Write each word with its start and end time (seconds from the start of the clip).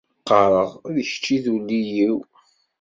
Qqareɣ: 0.21 0.69
"D 0.93 0.95
kečč 1.07 1.25
i 1.35 1.37
d 1.43 1.45
Illu-iw." 1.51 2.17